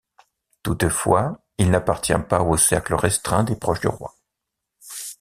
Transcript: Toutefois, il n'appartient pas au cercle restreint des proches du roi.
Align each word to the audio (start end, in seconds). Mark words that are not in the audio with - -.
Toutefois, 0.63 1.43
il 1.59 1.69
n'appartient 1.69 2.17
pas 2.27 2.41
au 2.41 2.57
cercle 2.57 2.95
restreint 2.95 3.43
des 3.43 3.55
proches 3.55 3.81
du 3.81 3.87
roi. 3.87 4.15